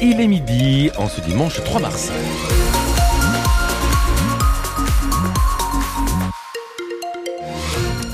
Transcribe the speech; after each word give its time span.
il 0.00 0.20
est 0.20 0.26
midi 0.26 0.90
en 0.96 1.08
ce 1.08 1.20
dimanche 1.20 1.62
3 1.62 1.80
mars. 1.80 2.10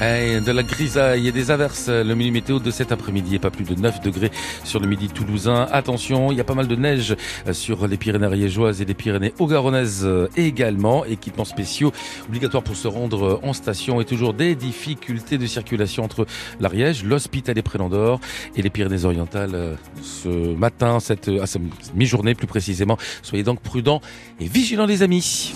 De 0.00 0.52
la 0.52 0.62
grisaille 0.62 1.28
et 1.28 1.32
des 1.32 1.50
averses. 1.50 1.88
Le 1.88 2.14
mini 2.14 2.30
météo 2.30 2.58
de 2.58 2.70
cet 2.70 2.92
après-midi 2.92 3.36
est 3.36 3.38
pas 3.38 3.50
plus 3.50 3.64
de 3.64 3.74
9 3.74 4.00
degrés 4.02 4.30
sur 4.62 4.78
le 4.78 4.86
midi 4.86 5.08
toulousain. 5.08 5.66
Attention, 5.72 6.30
il 6.30 6.38
y 6.38 6.40
a 6.40 6.44
pas 6.44 6.54
mal 6.54 6.68
de 6.68 6.76
neige 6.76 7.16
sur 7.52 7.86
les 7.86 7.96
Pyrénées 7.96 8.26
ariégeoises 8.26 8.82
et 8.82 8.84
les 8.84 8.94
Pyrénées 8.94 9.32
haut-garonnaises 9.38 10.06
également. 10.36 11.04
Équipements 11.04 11.44
spéciaux 11.44 11.92
obligatoires 12.28 12.62
pour 12.62 12.76
se 12.76 12.88
rendre 12.88 13.40
en 13.42 13.52
station 13.52 14.00
et 14.00 14.04
toujours 14.04 14.34
des 14.34 14.54
difficultés 14.54 15.38
de 15.38 15.46
circulation 15.46 16.04
entre 16.04 16.26
l'Ariège, 16.60 17.04
l'Hospital 17.04 17.56
et 17.56 17.62
Prélandor 17.62 18.20
et 18.54 18.62
les 18.62 18.70
Pyrénées-Orientales 18.70 19.78
ce 20.02 20.28
matin, 20.28 21.00
cette, 21.00 21.28
à 21.28 21.46
cette 21.46 21.62
mi-journée 21.94 22.34
plus 22.34 22.46
précisément. 22.46 22.98
Soyez 23.22 23.44
donc 23.44 23.60
prudents 23.60 24.00
et 24.40 24.46
vigilants 24.46 24.86
les 24.86 25.02
amis. 25.02 25.54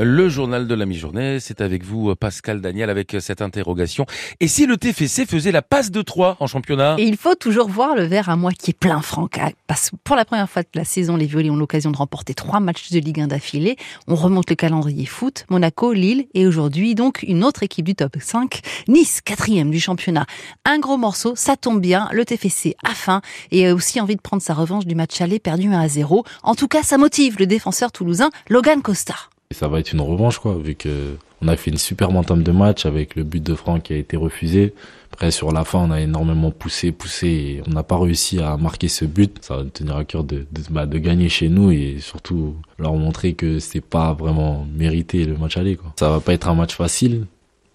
Le 0.00 0.28
journal 0.28 0.68
de 0.68 0.74
la 0.76 0.86
mi-journée, 0.86 1.40
c'est 1.40 1.60
avec 1.60 1.82
vous 1.82 2.14
Pascal 2.14 2.60
Daniel 2.60 2.88
avec 2.88 3.16
cette 3.18 3.42
interrogation. 3.42 4.06
Et 4.38 4.46
si 4.46 4.64
le 4.64 4.76
TFC 4.76 5.26
faisait 5.26 5.50
la 5.50 5.60
passe 5.60 5.90
de 5.90 6.02
3 6.02 6.36
en 6.38 6.46
championnat? 6.46 6.94
Et 6.98 7.02
il 7.02 7.16
faut 7.16 7.34
toujours 7.34 7.68
voir 7.68 7.96
le 7.96 8.04
verre 8.04 8.28
à 8.28 8.36
moitié 8.36 8.72
plein, 8.72 9.00
Franck. 9.02 9.38
Ah, 9.40 9.50
parce 9.66 9.90
que 9.90 9.96
pour 10.04 10.14
la 10.14 10.24
première 10.24 10.48
fois 10.48 10.62
de 10.62 10.68
la 10.74 10.84
saison, 10.84 11.16
les 11.16 11.26
Violets 11.26 11.50
ont 11.50 11.56
l'occasion 11.56 11.90
de 11.90 11.96
remporter 11.96 12.32
trois 12.32 12.60
matchs 12.60 12.92
de 12.92 13.00
Ligue 13.00 13.22
1 13.22 13.26
d'affilée. 13.26 13.76
On 14.06 14.14
remonte 14.14 14.48
le 14.50 14.54
calendrier 14.54 15.04
foot, 15.04 15.46
Monaco, 15.50 15.92
Lille 15.92 16.26
et 16.32 16.46
aujourd'hui 16.46 16.94
donc 16.94 17.24
une 17.26 17.42
autre 17.42 17.64
équipe 17.64 17.86
du 17.86 17.96
top 17.96 18.18
5, 18.20 18.60
Nice, 18.86 19.20
quatrième 19.20 19.72
du 19.72 19.80
championnat. 19.80 20.26
Un 20.64 20.78
gros 20.78 20.96
morceau, 20.96 21.32
ça 21.34 21.56
tombe 21.56 21.80
bien, 21.80 22.08
le 22.12 22.24
TFC 22.24 22.76
a 22.84 22.94
faim 22.94 23.20
et 23.50 23.66
a 23.66 23.74
aussi 23.74 24.00
envie 24.00 24.14
de 24.14 24.20
prendre 24.20 24.42
sa 24.44 24.54
revanche 24.54 24.86
du 24.86 24.94
match 24.94 25.20
aller 25.20 25.40
perdu 25.40 25.66
1 25.66 25.72
à 25.72 25.88
0. 25.88 26.24
En 26.44 26.54
tout 26.54 26.68
cas, 26.68 26.84
ça 26.84 26.98
motive 26.98 27.34
le 27.40 27.46
défenseur 27.46 27.90
toulousain 27.90 28.30
Logan 28.48 28.80
Costa. 28.80 29.16
Ça 29.54 29.66
va 29.66 29.80
être 29.80 29.92
une 29.92 30.02
revanche, 30.02 30.38
quoi, 30.40 30.58
vu 30.58 30.74
que 30.74 31.16
on 31.40 31.48
a 31.48 31.56
fait 31.56 31.70
une 31.70 31.78
super 31.78 32.14
entame 32.14 32.42
de 32.42 32.52
match 32.52 32.84
avec 32.84 33.16
le 33.16 33.24
but 33.24 33.42
de 33.42 33.54
Franck 33.54 33.84
qui 33.84 33.94
a 33.94 33.96
été 33.96 34.16
refusé. 34.18 34.74
Après, 35.10 35.30
sur 35.30 35.52
la 35.52 35.64
fin, 35.64 35.78
on 35.78 35.90
a 35.90 36.02
énormément 36.02 36.50
poussé, 36.50 36.92
poussé 36.92 37.26
et 37.28 37.62
on 37.66 37.70
n'a 37.70 37.82
pas 37.82 37.98
réussi 37.98 38.40
à 38.40 38.58
marquer 38.58 38.88
ce 38.88 39.06
but. 39.06 39.38
Ça 39.40 39.56
va 39.56 39.62
nous 39.62 39.70
tenir 39.70 39.96
à 39.96 40.04
cœur 40.04 40.22
de, 40.22 40.46
de, 40.52 40.62
bah, 40.68 40.84
de 40.84 40.98
gagner 40.98 41.30
chez 41.30 41.48
nous 41.48 41.70
et 41.70 41.96
surtout 42.00 42.56
leur 42.78 42.92
montrer 42.92 43.32
que 43.32 43.58
c'est 43.58 43.80
pas 43.80 44.12
vraiment 44.12 44.66
mérité 44.70 45.24
le 45.24 45.38
match 45.38 45.56
aller, 45.56 45.76
quoi. 45.76 45.94
Ça 45.98 46.10
va 46.10 46.20
pas 46.20 46.34
être 46.34 46.48
un 46.48 46.54
match 46.54 46.74
facile, 46.74 47.24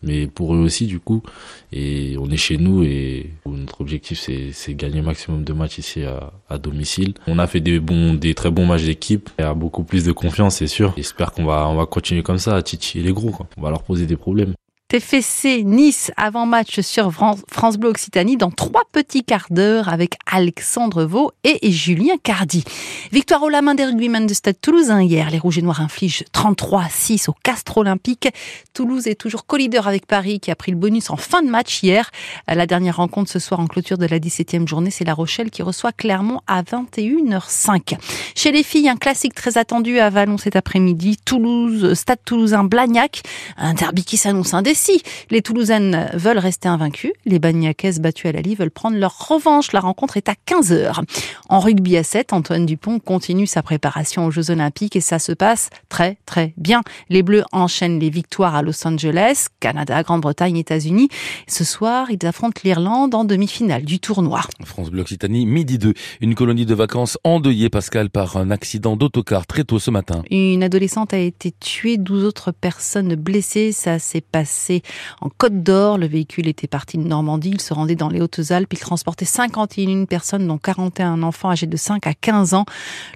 mais 0.04 0.28
pour 0.28 0.56
eux 0.56 0.60
aussi 0.60 0.86
du 0.86 1.00
coup. 1.00 1.24
Et 1.72 2.16
on 2.20 2.30
est 2.30 2.38
chez 2.38 2.58
nous 2.58 2.84
et 2.84 3.32
notre 3.46 3.82
objectif 3.82 4.20
c'est 4.20 4.74
gagner 4.76 5.02
maximum 5.02 5.44
de 5.44 5.54
matchs 5.54 5.80
ici 5.80 6.04
à, 6.04 6.58
domicile. 6.58 7.14
On 7.28 7.40
a 7.40 7.48
fait 7.48 7.62
des 7.62 7.80
bons, 7.80 8.14
des 8.14 8.36
très 8.36 8.52
bons 8.52 8.66
matchs 8.66 8.84
d'équipe. 8.84 9.30
Il 9.40 9.42
y 9.42 9.46
a 9.46 9.54
beaucoup 9.54 9.84
plus 9.84 10.06
de 10.06 10.12
confiance, 10.12 10.58
c'est 10.58 10.68
sûr. 10.68 10.94
J'espère 10.96 11.32
qu'on 11.32 11.46
va, 11.46 11.68
on 11.68 11.76
va 11.76 11.86
continuer 11.86 12.22
comme 12.22 12.38
ça 12.38 12.56
à 12.56 12.62
titiller 12.62 13.04
les 13.04 13.14
gros. 13.14 13.32
Quoi. 13.32 13.48
On 13.58 13.62
va 13.62 13.72
leur 13.72 13.84
poser 13.84 14.06
des 14.06 14.18
problèmes. 14.18 14.54
TFC 14.94 15.64
Nice 15.64 16.12
avant-match 16.18 16.82
sur 16.82 17.12
France 17.12 17.78
Bleu 17.78 17.90
Occitanie 17.90 18.38
dans 18.38 18.52
trois 18.52 18.84
petits 18.92 19.24
quarts 19.24 19.48
d'heure 19.50 19.90
avec 19.90 20.18
Alexandre 20.32 21.04
Vaux 21.04 21.32
et 21.44 21.72
Julien 21.72 22.14
Cardi. 22.22 22.64
Victoire 23.12 23.42
au 23.42 23.50
la 23.50 23.64
main 23.64 23.74
des 23.74 23.86
rugbymen 23.86 24.28
de 24.28 24.34
Stade 24.36 24.62
Toulousain 24.62 25.02
hier. 25.02 25.32
Les 25.32 25.40
Rouges 25.40 25.58
et 25.58 25.64
Noirs 25.64 25.82
infligent 25.82 26.24
33-6 26.32 27.28
au 27.28 27.34
Castre 27.42 27.80
Olympique. 27.80 28.30
Toulouse 28.76 29.08
est 29.08 29.16
toujours 29.16 29.48
co-leader 29.48 29.88
avec 29.88 30.06
Paris 30.06 30.40
qui 30.40 30.52
a 30.52 30.56
pris 30.56 30.72
le 30.72 30.78
bonus 30.78 31.10
en 31.10 31.18
fin 31.18 31.42
de 31.42 31.50
match 31.50 31.82
hier. 31.82 32.12
La 32.48 32.68
dernière 32.68 32.98
rencontre 32.98 33.32
ce 33.32 33.40
soir 33.40 33.60
en 33.60 33.66
clôture 33.66 33.98
de 33.98 34.06
la 34.06 34.20
17e 34.20 34.68
journée, 34.68 34.92
c'est 34.92 35.06
La 35.06 35.16
Rochelle 35.16 35.50
qui 35.50 35.64
reçoit 35.64 35.92
Clermont 35.92 36.42
à 36.46 36.62
21h05. 36.62 37.98
Chez 38.36 38.52
les 38.52 38.62
filles, 38.62 38.90
un 38.90 38.98
classique 38.98 39.34
très 39.34 39.58
attendu 39.58 39.98
à 39.98 40.12
Vallon 40.12 40.38
cet 40.38 40.56
après-midi. 40.56 41.18
Toulouse, 41.26 41.96
Stade 41.96 42.20
Toulousain 42.24 42.64
Blagnac. 42.64 43.24
Un 43.58 43.74
derby 43.74 44.04
qui 44.04 44.18
s'annonce 44.18 44.54
indécis 44.54 44.83
si 44.84 45.02
les 45.30 45.42
Toulousaines 45.42 46.10
veulent 46.14 46.40
rester 46.40 46.68
invaincues, 46.68 47.14
les 47.26 47.40
Bagnacaises 47.40 48.02
battues 48.02 48.28
à 48.28 48.34
la 48.34 48.42
Lille 48.42 48.58
veulent 48.58 48.70
prendre 48.70 48.98
leur 48.98 49.30
revanche. 49.30 49.72
La 49.72 49.80
rencontre 49.80 50.18
est 50.18 50.28
à 50.28 50.34
15h. 50.34 51.06
En 51.48 51.62
rugby 51.62 51.96
à 51.96 52.04
7, 52.04 52.34
Antoine 52.34 52.66
Dupont 52.66 53.00
continue 53.00 53.48
sa 53.48 53.64
préparation 53.64 54.26
aux 54.26 54.32
Jeux 54.32 54.52
Olympiques 54.52 54.98
et 54.98 55.02
ça 55.02 55.20
se 55.20 55.32
passe 55.32 55.70
très 55.88 56.18
très 56.26 56.54
bien. 56.58 56.82
Les 57.08 57.24
Bleus 57.24 57.46
enchaînent 57.54 57.98
les 57.98 58.10
victoires 58.10 58.56
à 58.56 58.62
Los 58.62 58.86
Angeles, 58.86 59.46
Canada, 59.62 60.04
Grande-Bretagne, 60.04 60.58
États-Unis. 60.58 61.08
Ce 61.48 61.64
soir, 61.64 62.12
ils 62.12 62.26
affrontent 62.26 62.60
l'Irlande 62.66 63.16
en 63.16 63.24
demi-finale 63.24 63.86
du 63.86 64.00
tournoi. 64.00 64.42
France 64.66 64.90
Bleu 64.90 65.04
Occitanie, 65.04 65.46
midi 65.46 65.78
2. 65.78 65.94
Une 66.20 66.36
colonie 66.36 66.66
de 66.66 66.76
vacances 66.76 67.18
endeuillée, 67.24 67.70
Pascal, 67.70 68.10
par 68.10 68.36
un 68.36 68.52
accident 68.52 68.98
d'autocar 68.98 69.48
très 69.48 69.64
tôt 69.64 69.80
ce 69.80 69.92
matin. 69.92 70.24
Une 70.30 70.62
adolescente 70.62 71.14
a 71.14 71.20
été 71.20 71.54
tuée, 71.58 71.96
12 71.96 72.26
autres 72.26 72.52
personnes 72.52 73.16
blessées. 73.16 73.72
Ça 73.72 73.98
s'est 73.98 74.20
passé 74.20 74.73
en 75.22 75.30
Côte 75.30 75.62
d'Or. 75.62 75.98
Le 75.98 76.08
véhicule 76.08 76.48
était 76.48 76.68
parti 76.68 76.98
de 76.98 77.04
Normandie. 77.04 77.52
Il 77.52 77.62
se 77.62 77.74
rendait 77.74 77.96
dans 77.96 78.10
les 78.10 78.22
Hautes-Alpes. 78.22 78.72
Il 78.74 78.80
transportait 78.80 79.26
51 79.26 80.06
personnes, 80.06 80.48
dont 80.48 80.58
41 80.58 81.22
enfants 81.22 81.52
âgés 81.52 81.68
de 81.68 81.78
5 81.78 82.08
à 82.08 82.14
15 82.14 82.54
ans. 82.54 82.66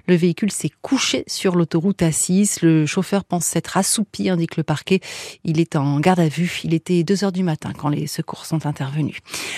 Le 0.06 0.14
véhicule 0.14 0.52
s'est 0.52 0.70
couché 0.82 1.24
sur 1.26 1.56
l'autoroute 1.56 2.00
A6. 2.02 2.58
Le 2.62 2.86
chauffeur 2.86 3.24
pense 3.24 3.44
s'être 3.44 3.76
assoupi, 3.76 4.28
indique 4.28 4.56
le 4.56 4.62
parquet. 4.62 5.00
Il 5.44 5.60
est 5.60 5.76
en 5.76 5.98
garde 6.00 6.20
à 6.20 6.28
vue. 6.28 6.60
Il 6.64 6.74
était 6.74 7.02
2 7.02 7.24
heures 7.24 7.32
du 7.32 7.42
matin 7.42 7.72
quand 7.76 7.88
les 7.88 8.06
secours 8.06 8.46
sont 8.46 8.66
intervenus. 8.66 9.16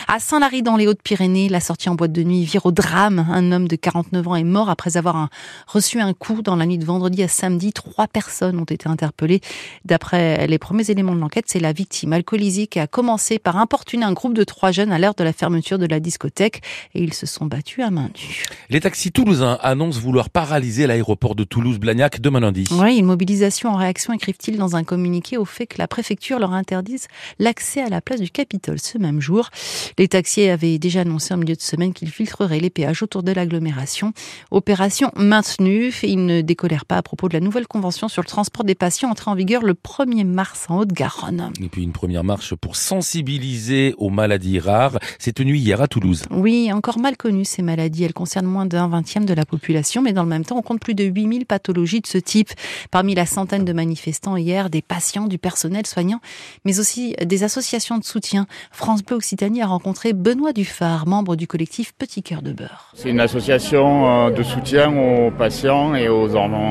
À 0.09 0.19
Saint-Lary, 0.19 0.63
dans 0.63 0.77
les 0.77 0.87
Hautes-Pyrénées, 0.87 1.49
la 1.49 1.61
sortie 1.61 1.89
en 1.89 1.95
boîte 1.95 2.13
de 2.13 2.23
nuit 2.23 2.45
vire 2.45 2.67
au 2.67 2.73
drame. 2.73 3.27
Un 3.31 3.53
homme 3.53 3.69
de 3.69 3.77
49 3.77 4.29
ans 4.29 4.37
est 4.37 4.45
mort 4.45 4.71
après 4.71 4.97
avoir 4.97 5.29
reçu 5.67 6.01
un 6.01 6.13
coup 6.13 6.43
dans 6.43 6.57
la 6.57 6.67
nuit 6.67 6.79
de 6.79 6.85
vendredi 6.85 7.23
à 7.23 7.29
samedi. 7.29 7.73
Trois 7.73 8.07
personnes 8.07 8.59
ont 8.59 8.65
été 8.65 8.89
interpellées. 8.89 9.41
D'après 9.85 10.47
les 10.47 10.59
premiers 10.59 10.91
éléments 10.91 11.15
de 11.15 11.21
l'enquête, 11.21 11.47
c'est 11.49 11.61
la 11.61 11.73
victime 11.73 11.90
victime 11.91 12.13
alcoolisée 12.13 12.69
a 12.77 12.87
commencé 12.87 13.41
par 13.41 13.57
importuner 13.57 14.05
un 14.05 14.13
groupe 14.13 14.33
de 14.33 14.45
trois 14.45 14.71
jeunes 14.71 14.93
à 14.93 14.99
l'heure 15.01 15.15
de 15.17 15.25
la 15.25 15.33
fermeture 15.33 15.77
de 15.77 15.87
la 15.87 15.99
discothèque 15.99 16.63
et 16.95 17.03
ils 17.03 17.13
se 17.13 17.27
sont 17.27 17.47
battus 17.47 17.85
à 17.85 17.91
main 17.91 18.11
nue. 18.15 18.45
Les 18.69 18.81
taxis 18.81 19.11
toulousains 19.11 19.59
annoncent 19.61 19.99
vouloir 19.99 20.31
paralyser 20.31 20.87
l'aéroport 20.87 21.35
de 21.35 21.43
Toulouse-Blagnac 21.43 22.21
demain 22.21 22.41
lundi. 22.41 22.69
Oui, 22.71 22.99
une 22.99 23.07
mobilisation 23.07 23.71
en 23.71 23.77
réaction, 23.77 24.13
écrivent-ils 24.13 24.57
dans 24.57 24.77
un 24.77 24.85
communiqué 24.85 25.37
au 25.37 25.45
fait 25.45 25.67
que 25.67 25.79
la 25.79 25.89
préfecture 25.89 26.39
leur 26.39 26.53
interdise 26.53 27.09
l'accès 27.41 27.83
à 27.83 27.89
la 27.89 28.01
place 28.01 28.21
du 28.21 28.31
Capitole 28.31 28.79
ce 28.79 28.97
même 28.97 29.21
jour. 29.21 29.51
Les 29.99 30.07
taxis 30.07 30.49
avaient 30.49 30.79
déjà 30.79 31.01
annoncé 31.01 31.35
en 31.35 31.39
milieu 31.39 31.57
de 31.57 31.61
semaine 31.61 31.93
qu'ils 31.93 32.11
filtreraient 32.11 32.61
les 32.61 32.71
péages 32.71 33.03
autour 33.03 33.25
de 33.25 33.33
l'agglomération. 33.33 34.13
Opération 34.53 35.11
maintenue. 35.17 35.93
Ils 36.05 36.25
ne 36.25 36.41
décolèrent 36.41 36.87
pas 36.87 36.99
à 36.99 37.03
propos 37.03 37.29
de 37.29 37.35
la 37.35 37.41
nouvelle 37.41 37.67
convention 37.67 38.07
sur 38.07 38.23
le 38.23 38.29
transport 38.29 38.63
des 38.63 38.77
patients 38.77 39.11
entrée 39.11 39.31
en 39.31 39.35
vigueur 39.35 39.63
le 39.63 39.75
1er 39.75 40.25
mars 40.25 40.67
en 40.69 40.79
Haute-Garonne 40.79 41.53
une 41.77 41.93
première 41.93 42.25
marche 42.25 42.55
pour 42.55 42.77
sensibiliser 42.77 43.95
aux 43.99 44.11
maladies 44.11 44.59
rares. 44.59 44.99
C'est 45.19 45.33
tenue 45.33 45.57
hier 45.57 45.81
à 45.81 45.89
Toulouse. 45.89 46.25
Oui, 46.31 46.73
encore 46.73 46.99
mal 46.99 47.17
connues 47.17 47.45
ces 47.45 47.63
maladies. 47.63 48.05
Elles 48.05 48.13
concernent 48.13 48.47
moins 48.47 48.67
d'un 48.67 48.89
vingtième 48.89 49.25
de 49.25 49.35
la 49.35 49.45
population, 49.45 50.03
mais 50.03 50.13
dans 50.13 50.23
le 50.23 50.29
même 50.29 50.45
temps, 50.45 50.57
on 50.57 50.63
compte 50.63 50.81
plus 50.81 50.95
de 50.95 51.05
8000 51.05 51.47
pathologies 51.47 52.01
de 52.01 52.07
ce 52.07 52.19
type. 52.19 52.51
Parmi 52.91 53.15
la 53.15 53.27
centaine 53.27 53.65
de 53.65 53.73
manifestants 53.73 54.37
hier, 54.37 54.71
des 54.71 54.83
patients, 54.83 55.27
du 55.27 55.39
personnel 55.39 55.87
soignant, 55.87 56.21
mais 56.65 56.81
aussi 56.81 57.15
des 57.25 57.45
associations 57.45 57.99
de 57.99 58.05
soutien. 58.05 58.47
France 58.71 59.03
Bleu 59.03 59.17
Occitanie 59.17 59.63
a 59.63 59.67
rencontré 59.67 60.13
Benoît 60.13 60.53
Dufard, 60.53 61.07
membre 61.07 61.37
du 61.37 61.47
collectif 61.47 61.93
Petit 61.93 62.23
Cœur 62.23 62.43
de 62.43 62.53
Beurre. 62.53 62.93
C'est 62.95 63.11
une 63.11 63.21
association 63.21 64.27
euh, 64.27 64.31
de 64.31 64.43
soutien 64.43 64.93
aux 64.97 65.31
patients 65.31 65.95
et 65.95 66.09
aux 66.09 66.29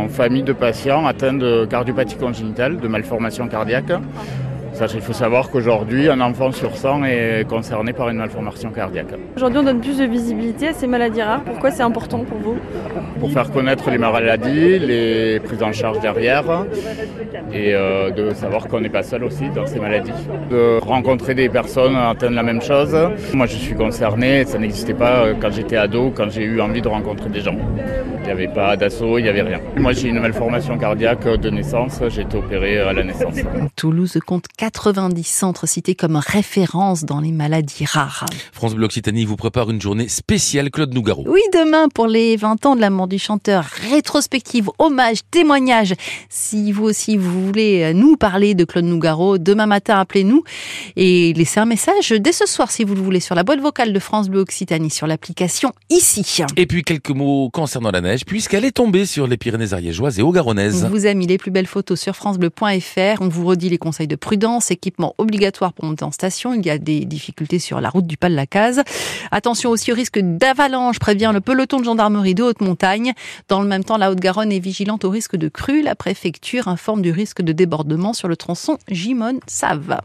familles 0.10 0.44
de 0.44 0.54
patients 0.54 1.06
atteints 1.06 1.34
de 1.34 1.66
cardiopathie 1.66 2.18
congénitale, 2.18 2.80
de 2.80 2.88
malformation 2.88 3.48
il 4.94 5.02
faut 5.02 5.14
savoir 5.14 5.50
qu'aujourd'hui, 5.50 6.10
un 6.10 6.22
enfant 6.22 6.52
sur 6.52 6.76
100 6.76 7.04
est 7.04 7.48
concerné 7.48 7.94
par 7.94 8.10
une 8.10 8.18
malformation 8.18 8.72
cardiaque. 8.72 9.14
Aujourd'hui, 9.36 9.60
on 9.60 9.64
donne 9.64 9.82
plus 9.82 9.98
de 9.98 10.06
visibilité 10.06 10.70
à 10.70 10.74
ces 10.74 10.88
maladies 10.88 11.22
rares. 11.22 11.44
Pourquoi 11.44 11.72
c'est 11.72 11.84
important 11.84 12.20
pour 12.20 12.38
vous 12.38 12.58
Pour 13.20 13.32
faire 13.32 13.52
connaître 13.52 13.90
les 13.90 13.98
maladies, 13.98 14.80
les 14.80 15.40
prises 15.40 15.64
en 15.64 15.74
charge 15.74 16.00
derrière 16.00 16.46
et 17.54 17.74
euh, 17.74 18.12
de 18.12 18.34
savoir 18.34 18.68
qu'on 18.68 18.80
n'est 18.82 18.90
pas 18.90 19.04
seul 19.04 19.24
aussi 19.24 19.50
dans 19.50 19.66
ces 19.66 19.80
maladies. 19.80 20.12
De 20.50 20.80
rencontrer 20.82 21.34
des 21.34 21.50
personnes 21.50 21.96
atteintes 21.96 22.32
de 22.32 22.36
la 22.36 22.44
même 22.44 22.62
chose. 22.62 22.96
Moi, 23.34 23.48
je 23.48 23.56
suis 23.56 23.76
concerné, 23.76 24.46
ça 24.46 24.60
n'existait 24.60 24.94
pas 24.94 25.26
euh, 25.26 25.34
quand 25.40 25.52
j'étais 25.52 25.78
ado, 25.78 26.12
quand 26.16 26.30
j'ai 26.30 26.44
eu 26.44 26.62
envie 26.62 26.82
de 26.82 26.88
rencontrer 26.88 27.30
des 27.30 27.42
gens. 27.42 27.56
Il 28.22 28.26
n'y 28.26 28.32
avait 28.32 28.48
pas 28.48 28.76
d'assaut, 28.76 29.18
il 29.18 29.24
n'y 29.24 29.30
avait 29.30 29.42
rien. 29.42 29.60
Moi, 29.78 29.94
j'ai 29.94 30.10
une 30.10 30.20
malformation 30.20 30.78
cardiaque 30.78 31.28
de 31.28 31.50
naissance, 31.50 32.00
j'ai 32.10 32.22
été 32.22 32.38
opéré 32.38 32.80
à 32.80 32.94
la 32.94 33.04
naissance. 33.04 33.36
Toulouse 33.76 34.18
compte 34.26 34.46
4 34.58 34.80
90 34.80 35.24
centres 35.24 35.68
cités 35.68 35.94
comme 35.94 36.16
référence 36.16 37.04
dans 37.04 37.20
les 37.20 37.32
maladies 37.32 37.86
rares. 37.86 38.26
France 38.54 38.76
Bleu 38.76 38.86
Occitanie 38.86 39.26
vous 39.26 39.36
prépare 39.36 39.70
une 39.70 39.82
journée 39.82 40.08
spéciale 40.08 40.72
Claude 40.72 40.94
Nougaro. 40.94 41.26
Oui, 41.28 41.42
demain 41.54 41.90
pour 41.90 42.08
les 42.08 42.38
20 42.38 42.66
ans 42.66 42.76
de 42.76 42.82
la 42.82 42.90
mort 42.90 43.08
du 43.08 43.20
chanteur, 43.20 43.66
rétrospective, 43.92 44.70
hommage, 44.80 45.20
témoignage. 45.32 45.94
Si 46.30 46.72
vous 46.72 46.86
aussi 46.86 47.18
vous 47.18 47.46
voulez 47.46 47.94
nous 47.94 48.16
parler 48.16 48.56
de 48.56 48.64
Claude 48.64 48.86
Nougaro, 48.86 49.38
demain 49.38 49.66
matin 49.66 50.00
appelez-nous 50.00 50.44
et 50.96 51.34
laissez 51.34 51.60
un 51.60 51.66
message 51.66 52.12
dès 52.12 52.32
ce 52.32 52.46
soir 52.46 52.72
si 52.72 52.84
vous 52.84 52.96
le 52.96 53.02
voulez 53.02 53.20
sur 53.20 53.36
la 53.36 53.44
boîte 53.44 53.60
vocale 53.60 53.92
de 53.92 54.00
France 54.00 54.30
Bleu 54.30 54.40
Occitanie 54.40 54.90
sur 54.90 55.08
l'application 55.08 55.72
ici. 55.90 56.44
Et 56.56 56.66
puis 56.66 56.84
quelques 56.84 57.10
mots 57.10 57.50
concernant 57.52 57.92
la 57.92 58.02
neige 58.02 58.19
puisqu'elle 58.26 58.66
est 58.66 58.72
tombée 58.72 59.06
sur 59.06 59.28
les 59.28 59.38
Pyrénées 59.38 59.74
ariégeoises 59.74 60.20
et 60.20 60.22
Haut-Garonnaises. 60.22 60.84
On 60.86 60.90
vous 60.90 61.06
a 61.06 61.14
mis 61.14 61.28
les 61.28 61.38
plus 61.38 61.52
belles 61.52 61.68
photos 61.68 62.00
sur 62.00 62.16
francebleu.fr. 62.16 63.22
On 63.22 63.28
vous 63.28 63.46
redit 63.46 63.70
les 63.70 63.78
conseils 63.78 64.08
de 64.08 64.16
prudence, 64.16 64.72
équipement 64.72 65.16
obligatoire 65.18 65.74
pour 65.74 65.86
monter 65.86 66.04
en 66.04 66.12
station. 66.12 66.54
Il 66.54 66.66
y 66.66 66.70
a 66.70 66.78
des 66.78 67.06
difficultés 67.06 67.60
sur 67.60 67.82
la 67.82 67.90
route 67.90 68.08
du 68.08 68.18
pas 68.18 68.30
de 68.30 68.36
la 68.36 68.46
case. 68.46 68.84
Attention 69.32 69.70
aussi 69.70 69.92
au 69.92 69.96
risque 69.96 70.20
d'avalanche, 70.20 71.00
prévient 71.00 71.32
le 71.34 71.42
peloton 71.42 71.80
de 71.80 71.86
gendarmerie 71.86 72.36
de 72.36 72.44
haute 72.44 72.62
montagne. 72.62 73.14
Dans 73.48 73.62
le 73.62 73.68
même 73.68 73.84
temps, 73.84 73.98
la 73.98 74.12
Haute-Garonne 74.12 74.52
est 74.52 74.60
vigilante 74.60 75.06
au 75.06 75.10
risque 75.10 75.36
de 75.36 75.50
crue. 75.50 75.82
La 75.82 75.96
préfecture 75.96 76.68
informe 76.68 77.02
du 77.02 77.12
risque 77.12 77.42
de 77.42 77.52
débordement 77.52 78.14
sur 78.14 78.28
le 78.28 78.36
tronçon 78.36 78.78
Gimone-Save. 78.90 80.00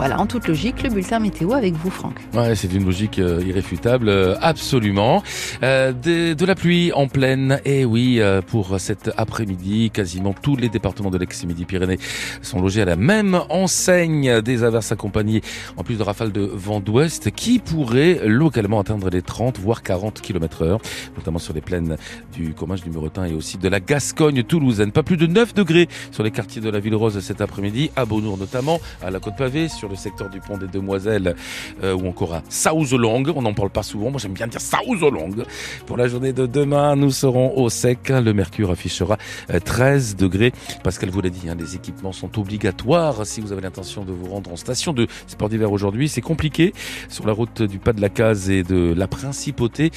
Voilà, 0.00 0.18
en 0.18 0.24
toute 0.24 0.48
logique, 0.48 0.82
le 0.82 0.88
bulletin 0.88 1.18
météo 1.18 1.52
avec 1.52 1.74
vous, 1.74 1.90
Franck. 1.90 2.14
Ouais, 2.32 2.54
c'est 2.54 2.72
une 2.72 2.86
logique 2.86 3.18
euh, 3.18 3.42
irréfutable, 3.46 4.08
euh, 4.08 4.34
absolument. 4.40 5.22
Euh, 5.62 5.92
de, 5.92 6.32
de, 6.32 6.46
la 6.46 6.54
pluie 6.54 6.90
en 6.94 7.06
pleine, 7.06 7.60
et 7.66 7.84
oui, 7.84 8.16
euh, 8.18 8.40
pour 8.40 8.80
cet 8.80 9.10
après-midi, 9.18 9.90
quasiment 9.90 10.32
tous 10.32 10.56
les 10.56 10.70
départements 10.70 11.10
de 11.10 11.18
l'ex-Midi-Pyrénées 11.18 11.98
sont 12.40 12.62
logés 12.62 12.80
à 12.80 12.86
la 12.86 12.96
même 12.96 13.42
enseigne 13.50 14.40
des 14.40 14.64
averses 14.64 14.90
accompagnées, 14.90 15.42
en 15.76 15.84
plus 15.84 15.98
de 15.98 16.02
rafales 16.02 16.32
de 16.32 16.48
vent 16.50 16.80
d'ouest, 16.80 17.30
qui 17.30 17.58
pourraient 17.58 18.22
localement 18.24 18.80
atteindre 18.80 19.10
les 19.10 19.20
30 19.20 19.58
voire 19.58 19.82
40 19.82 20.22
km 20.22 20.62
heure, 20.62 20.80
notamment 21.18 21.38
sur 21.38 21.52
les 21.52 21.60
plaines 21.60 21.98
du 22.32 22.54
Comminges, 22.54 22.80
du 22.80 22.88
Muretin 22.88 23.26
et 23.26 23.34
aussi 23.34 23.58
de 23.58 23.68
la 23.68 23.80
Gascogne 23.80 24.44
toulousaine. 24.44 24.92
Pas 24.92 25.02
plus 25.02 25.18
de 25.18 25.26
9 25.26 25.52
degrés 25.52 25.88
sur 26.10 26.22
les 26.22 26.30
quartiers 26.30 26.62
de 26.62 26.70
la 26.70 26.80
Ville 26.80 26.94
Rose 26.94 27.20
cet 27.20 27.42
après-midi, 27.42 27.90
à 27.96 28.06
Beaunour 28.06 28.38
notamment, 28.38 28.80
à 29.02 29.10
la 29.10 29.20
Côte-Pavée, 29.20 29.68
sur 29.68 29.89
le 29.90 29.96
secteur 29.96 30.30
du 30.30 30.40
pont 30.40 30.56
des 30.56 30.68
Demoiselles 30.68 31.34
euh, 31.82 31.94
ou 31.94 32.08
encore 32.08 32.34
à 32.34 32.42
Saouzolong. 32.48 33.24
On 33.34 33.42
n'en 33.42 33.52
parle 33.52 33.70
pas 33.70 33.82
souvent. 33.82 34.10
Moi, 34.10 34.20
j'aime 34.20 34.32
bien 34.32 34.46
dire 34.46 34.60
Saouzolong. 34.60 35.44
Pour 35.86 35.96
la 35.96 36.08
journée 36.08 36.32
de 36.32 36.46
demain, 36.46 36.96
nous 36.96 37.10
serons 37.10 37.56
au 37.56 37.68
sec. 37.68 38.08
Le 38.08 38.32
mercure 38.32 38.70
affichera 38.70 39.18
13 39.64 40.16
degrés. 40.16 40.52
Pascal 40.82 41.10
vous 41.10 41.20
l'a 41.20 41.28
dit, 41.28 41.48
hein, 41.48 41.56
les 41.58 41.74
équipements 41.74 42.12
sont 42.12 42.38
obligatoires 42.38 43.26
si 43.26 43.40
vous 43.40 43.52
avez 43.52 43.62
l'intention 43.62 44.04
de 44.04 44.12
vous 44.12 44.30
rendre 44.30 44.52
en 44.52 44.56
station 44.56 44.92
de 44.92 45.06
sport 45.26 45.48
d'hiver 45.48 45.72
aujourd'hui. 45.72 46.08
C'est 46.08 46.20
compliqué 46.20 46.72
sur 47.08 47.26
la 47.26 47.32
route 47.32 47.62
du 47.62 47.78
pas 47.78 47.92
de 47.92 48.00
la 48.00 48.08
case 48.08 48.48
et 48.48 48.62
de 48.62 48.94
la 48.96 49.08
principauté 49.08 49.90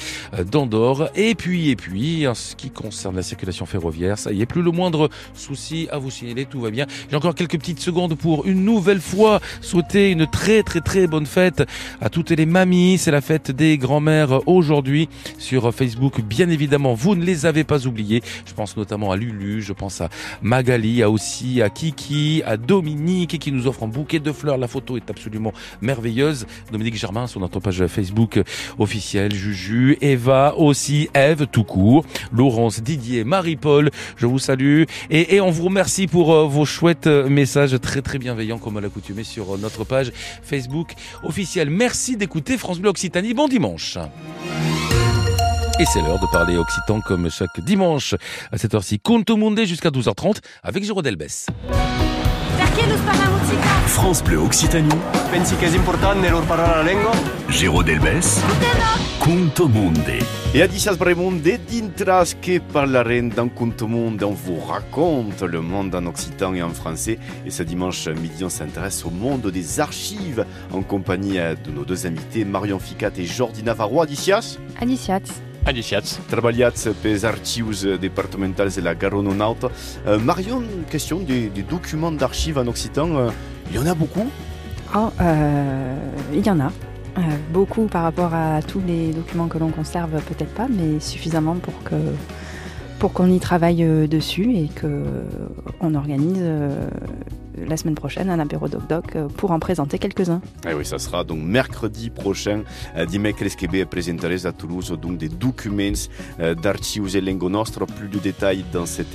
d'Andorre. 0.50 1.10
Et 1.14 1.34
puis, 1.34 1.70
et 1.70 1.76
puis, 1.76 2.26
en 2.26 2.34
ce 2.34 2.56
qui 2.56 2.70
concerne 2.70 3.16
la 3.16 3.22
circulation 3.22 3.66
ferroviaire, 3.66 4.18
ça 4.18 4.32
y 4.32 4.42
est, 4.42 4.46
plus 4.46 4.62
le 4.62 4.72
moindre 4.72 5.08
souci 5.34 5.88
à 5.90 5.98
vous 5.98 6.10
signaler. 6.10 6.46
Tout 6.46 6.60
va 6.60 6.70
bien. 6.70 6.86
J'ai 7.10 7.16
encore 7.16 7.34
quelques 7.34 7.58
petites 7.58 7.80
secondes 7.80 8.16
pour 8.16 8.46
une 8.46 8.64
nouvelle 8.64 9.00
fois 9.00 9.40
souhaiter 9.60 9.83
une 9.92 10.26
très 10.26 10.62
très 10.62 10.80
très 10.80 11.06
bonne 11.06 11.26
fête 11.26 11.62
à 12.00 12.08
toutes 12.08 12.30
les 12.30 12.46
mamies. 12.46 12.98
C'est 12.98 13.10
la 13.10 13.20
fête 13.20 13.50
des 13.50 13.78
grands-mères 13.78 14.40
aujourd'hui 14.48 15.08
sur 15.38 15.72
Facebook. 15.72 16.20
Bien 16.22 16.48
évidemment, 16.48 16.94
vous 16.94 17.14
ne 17.14 17.24
les 17.24 17.46
avez 17.46 17.64
pas 17.64 17.86
oubliées. 17.86 18.22
Je 18.46 18.54
pense 18.54 18.76
notamment 18.76 19.12
à 19.12 19.16
Lulu, 19.16 19.62
je 19.62 19.72
pense 19.72 20.00
à 20.00 20.08
Magali, 20.42 21.02
à 21.02 21.10
aussi 21.10 21.62
à 21.62 21.70
Kiki, 21.70 22.42
à 22.46 22.56
Dominique 22.56 23.38
qui 23.38 23.52
nous 23.52 23.66
offre 23.66 23.84
un 23.84 23.88
bouquet 23.88 24.18
de 24.18 24.32
fleurs. 24.32 24.58
La 24.58 24.68
photo 24.68 24.96
est 24.96 25.10
absolument 25.10 25.52
merveilleuse. 25.80 26.46
Dominique 26.72 26.96
Germain 26.96 27.26
sur 27.26 27.40
notre 27.40 27.60
page 27.60 27.86
Facebook 27.86 28.40
officielle. 28.78 29.34
Juju, 29.34 29.98
Eva 30.00 30.54
aussi, 30.56 31.08
Eve 31.14 31.46
tout 31.46 31.64
court, 31.64 32.04
Laurence, 32.32 32.82
Didier, 32.82 33.24
Marie-Paul. 33.24 33.90
Je 34.16 34.26
vous 34.26 34.38
salue 34.38 34.84
et, 35.10 35.36
et, 35.36 35.40
on 35.40 35.50
vous 35.50 35.64
remercie 35.64 36.06
pour 36.06 36.32
euh, 36.32 36.46
vos 36.46 36.64
chouettes 36.64 37.06
messages 37.06 37.78
très 37.80 38.02
très 38.02 38.18
bienveillants 38.18 38.58
comme 38.58 38.76
à 38.76 38.80
l'accoutumée 38.80 39.24
sur 39.24 39.56
notre 39.64 39.84
page 39.84 40.12
Facebook 40.42 40.92
officielle. 41.22 41.70
Merci 41.70 42.16
d'écouter 42.16 42.56
France 42.56 42.78
Bleu 42.78 42.90
Occitanie. 42.90 43.34
Bon 43.34 43.48
dimanche. 43.48 43.98
Et 45.80 45.84
c'est 45.86 46.00
l'heure 46.02 46.20
de 46.20 46.26
parler 46.30 46.56
occitan 46.56 47.00
comme 47.00 47.28
chaque 47.30 47.60
dimanche 47.60 48.14
à 48.52 48.58
cette 48.58 48.74
heure-ci. 48.74 49.00
Conto 49.00 49.36
Monde 49.36 49.64
jusqu'à 49.64 49.88
12h30 49.88 50.36
avec 50.62 50.84
Géraud 50.84 51.02
Delbès. 51.02 51.46
France 53.86 54.22
Bleu 54.22 54.38
Occitanie. 54.38 54.96
Pensi 55.30 55.56
che 55.56 55.66
importante 55.66 56.28
lor 56.28 56.44
parlare 56.44 56.82
la 56.82 56.90
lingua? 56.90 57.10
Giro 57.48 57.82
Delbes. 57.82 58.42
Conto 59.18 59.68
Monde. 59.68 60.18
Et 60.52 60.62
à 60.62 60.94
Bremonde, 60.96 61.40
d'intras 61.40 62.34
que 62.40 62.60
parlarem 62.60 63.30
dans 63.30 63.48
Conto 63.48 63.86
Monde, 63.86 64.22
on 64.22 64.34
vous 64.34 64.60
raconte 64.60 65.42
le 65.42 65.60
monde 65.60 65.94
en 65.94 66.06
occitan 66.06 66.54
et 66.54 66.62
en 66.62 66.70
français. 66.70 67.18
Et 67.46 67.50
ce 67.50 67.62
dimanche 67.62 68.08
midi, 68.08 68.44
on 68.44 68.48
s'intéresse 68.48 69.04
au 69.04 69.10
monde 69.10 69.50
des 69.50 69.80
archives 69.80 70.44
en 70.72 70.82
compagnie 70.82 71.38
de 71.38 71.70
nos 71.70 71.84
deux 71.84 72.06
invités, 72.06 72.44
Marion 72.44 72.78
Ficat 72.78 73.12
et 73.16 73.24
Jordi 73.24 73.62
Navarro. 73.62 74.02
Adicias 74.02 74.58
Adiciats. 74.80 75.53
Adiciats. 75.66 76.20
Treballiats 76.28 76.88
pels 77.02 77.24
archius 77.24 77.84
départementals 77.84 78.74
de 78.76 78.80
la 78.82 78.94
Garonne-Nord. 78.94 79.70
Euh, 80.06 80.18
Marion, 80.18 80.62
question 80.90 81.20
des, 81.20 81.48
des 81.48 81.62
documents 81.62 82.12
d'archives 82.12 82.58
en 82.58 82.66
occitan. 82.66 83.16
Euh, 83.16 83.30
il 83.70 83.76
y 83.76 83.78
en 83.78 83.86
a 83.86 83.94
beaucoup? 83.94 84.30
Oh, 84.94 85.08
euh, 85.20 85.96
il 86.32 86.44
y 86.46 86.50
en 86.50 86.60
a. 86.60 86.70
Euh, 87.16 87.20
beaucoup 87.52 87.86
par 87.86 88.02
rapport 88.02 88.34
à 88.34 88.60
tous 88.60 88.82
les 88.86 89.12
documents 89.12 89.46
que 89.46 89.56
l'on 89.56 89.70
conserve, 89.70 90.10
peut-être 90.22 90.52
pas, 90.52 90.66
mais 90.68 91.00
suffisamment 91.00 91.54
pour 91.54 91.82
que 91.84 91.94
pour 92.98 93.12
qu'on 93.12 93.30
y 93.30 93.38
travaille 93.38 93.84
euh, 93.84 94.06
dessus 94.06 94.56
et 94.56 94.68
que 94.68 95.04
on 95.80 95.94
organise 95.94 96.38
euh, 96.40 96.88
la 97.68 97.76
semaine 97.76 97.94
prochaine 97.94 98.30
un 98.30 98.38
apéro 98.38 98.68
doc 98.68 98.86
doc 98.88 99.16
euh, 99.16 99.28
pour 99.28 99.50
en 99.50 99.58
présenter 99.58 99.98
quelques-uns. 99.98 100.40
Eh 100.68 100.74
oui, 100.74 100.84
ça 100.84 100.98
sera 100.98 101.24
donc 101.24 101.40
mercredi 101.42 102.10
prochain. 102.10 102.62
Euh, 102.96 103.06
dimecres 103.06 103.56
que 103.56 103.66
ve 103.66 103.84
presentarez 103.84 104.46
à 104.46 104.52
Toulouse 104.52 104.96
donc 105.00 105.18
des 105.18 105.28
documents 105.28 106.08
euh, 106.40 106.54
d'archives 106.54 107.16
et 107.16 107.20
lengo 107.20 107.48
nostro. 107.48 107.86
Plus 107.86 108.08
de 108.08 108.18
détails 108.18 108.64
dans 108.72 108.86
cette 108.86 109.12